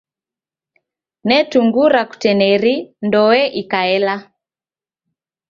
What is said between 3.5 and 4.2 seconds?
ikaela.